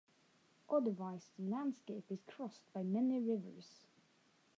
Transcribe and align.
Otherwise 0.67 1.29
the 1.37 1.43
landscape 1.43 2.05
is 2.09 2.23
crossed 2.23 2.63
by 2.73 2.81
many 2.81 3.19
rivers. 3.19 3.85